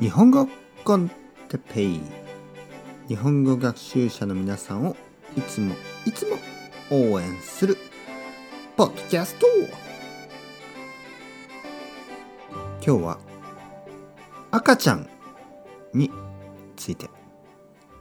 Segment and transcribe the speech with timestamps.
[0.00, 0.48] 日本語
[0.82, 1.10] コン
[1.50, 2.00] テペイ。
[3.06, 4.96] 日本語学習者の皆さんを
[5.36, 5.74] いつも
[6.06, 6.38] いつも
[6.90, 7.76] 応援する
[8.78, 9.46] ポッドキャスト。
[12.82, 13.18] 今日は
[14.50, 15.06] 赤ちゃん
[15.92, 16.10] に
[16.76, 17.10] ついて。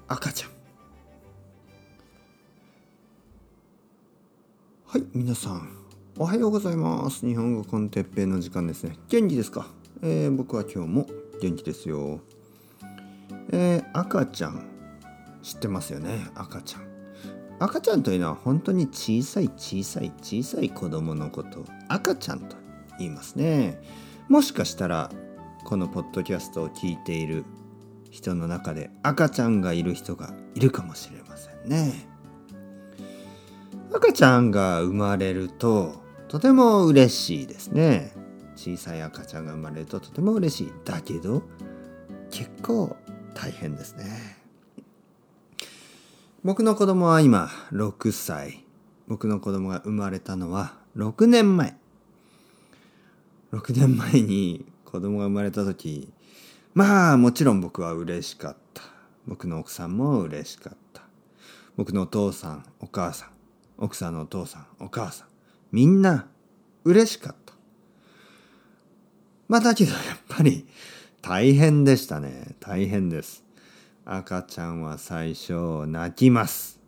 [0.07, 0.51] 赤ちゃん。
[4.85, 5.69] はい皆さん。
[6.17, 7.25] おはようございます。
[7.27, 8.97] 日本語コンテッペイの時間ですね。
[9.09, 9.67] 元気ですか、
[10.01, 11.07] えー、僕は今日も
[11.41, 12.21] 元気ですよ。
[13.51, 14.65] えー、赤ちゃん
[15.41, 16.27] 知ってますよね？
[16.35, 16.87] 赤ちゃん。
[17.59, 22.55] 赤ちゃんというのは本当に小さい小さい小さい子供のこと赤ちゃんと
[22.97, 23.81] 言いますね。
[24.29, 25.11] もしかしたら
[25.65, 27.43] このポッドキャストを聞いている
[28.09, 32.07] 人の中で赤ちゃんがいる人がいるかもしれませんね。
[33.93, 35.95] 赤ちゃんが生まれると
[36.27, 38.13] とても嬉しいですね。
[38.59, 40.73] 小さい赤ちゃんが生まれるととても嬉しい。
[40.83, 41.43] だけど
[42.29, 42.97] 結構
[43.33, 44.37] 大変ですね。
[46.43, 48.65] 僕の子供は今6歳。
[49.07, 51.77] 僕の子供が生まれたのは6年前。
[53.53, 56.11] 6年前に子供が生まれた時
[56.73, 58.83] まあもちろん僕は嬉しかった。
[59.25, 61.03] 僕の奥さんも嬉しかった。
[61.77, 63.29] 僕のお父さんお母さん。
[63.77, 65.27] 奥さんのお父さんお母さん。
[65.71, 66.27] みんな
[66.83, 67.48] 嬉しかった。
[69.49, 70.67] まあだけどやっぱり
[71.23, 72.55] 大変でしたね。
[72.59, 73.43] 大変です。
[74.05, 76.79] 赤ちゃんは最初泣きます。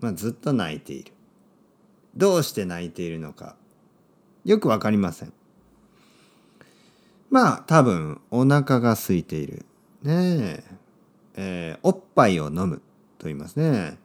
[0.00, 1.12] まあずっと泣いている。
[2.16, 3.54] どうして泣いているのか。
[4.44, 5.32] よくわかりません。
[7.30, 9.64] まあ多分お腹が空いている。
[10.02, 10.64] ねえ。
[11.36, 12.82] えー、おっぱいを飲む。
[13.18, 13.96] と言いますね。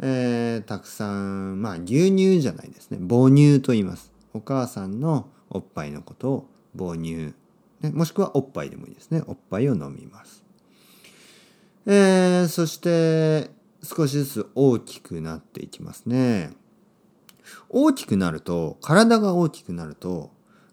[0.00, 2.98] えー、たくさんまあ牛乳じゃないですね。
[2.98, 4.10] 母乳と言います。
[4.32, 7.34] お母さんのおっぱいのことを母乳、
[7.80, 9.22] ね、もしくはおっぱいでもいいですね。
[9.26, 10.44] おっぱいを飲みます。
[11.86, 13.50] えー、そして
[13.82, 16.50] 少しずつ大きくなっていきますね。
[17.68, 20.32] 大きくなると体が大きくなると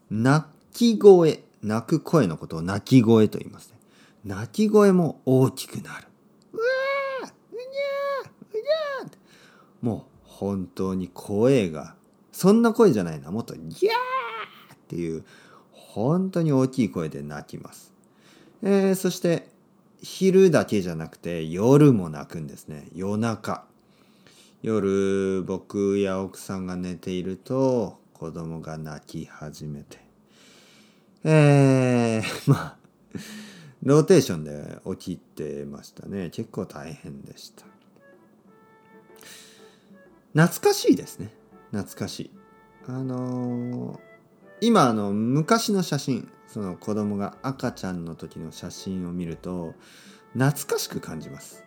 [0.10, 3.78] 泣き声泣く声のことを泣き声と言いますね。
[4.26, 6.08] 泣き声も大きくなる。
[6.54, 11.96] うわーうにゃーうにゃーもう本当に声が
[12.32, 13.32] そんな声じゃないな。
[13.32, 15.24] もっとギャーっていう
[15.94, 17.94] 本当に大きい声で泣きます、
[18.64, 19.48] えー、そして
[20.02, 22.88] 昼だけじゃなくて夜も泣くんですね。
[22.94, 23.64] 夜中。
[24.62, 30.00] 夜僕や奥さんが寝ていると子供が泣き始めて。
[31.24, 32.78] えー、 まあ
[33.82, 36.32] ローテーションで起きてましたね。
[36.32, 37.66] 結構大変でした。
[40.34, 41.30] 懐かしいですね。
[41.72, 42.32] 懐かしい。
[42.88, 44.00] あのー、
[44.66, 49.74] 今あの昔の写真その子供が赤ちゃんの時の写真を見ると
[50.32, 51.66] 懐かしく感じます。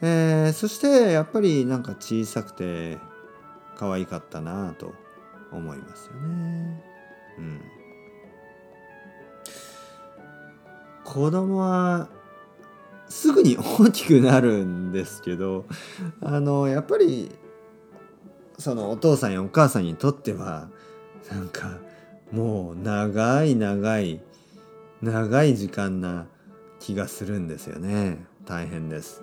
[0.00, 2.96] えー、そしてやっぱりなんか小さくて
[3.76, 4.94] 可愛かったなと
[5.52, 6.82] 思いますよね。
[7.36, 7.60] うん。
[11.04, 12.08] 子供は
[13.10, 15.66] すぐに大きくなるんですけど
[16.22, 17.30] あのやっぱり
[18.58, 20.70] そのお父さんやお母さんにとっては
[21.30, 21.78] なんか
[22.32, 24.20] もう長い長い
[25.02, 26.26] 長い時間な
[26.78, 28.24] 気がするんですよね。
[28.44, 29.22] 大変です。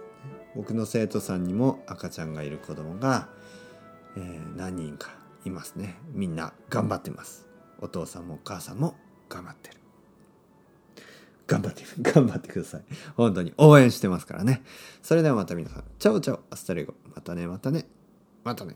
[0.56, 3.30] 僕の生徒さんにも赤ちゃんがいる子供が、
[4.16, 5.12] えー、何人か
[5.46, 5.98] いますね。
[6.14, 7.48] みんな頑張ってます。
[7.80, 8.96] お父さんもお母さんも
[9.30, 9.78] 頑張ってる。
[11.46, 12.84] 頑張って 頑張ってください。
[13.16, 13.54] 本当に。
[13.58, 14.64] 応援してますからね。
[15.02, 15.84] それではまた皆さん。
[16.00, 16.44] Ciao ciao。
[16.50, 16.94] Hasta luego。
[17.16, 17.88] またねまたね。
[18.44, 18.76] またね。